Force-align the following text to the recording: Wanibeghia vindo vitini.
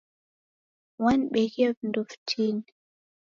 Wanibeghia 1.03 1.71
vindo 1.73 2.03
vitini. 2.03 2.63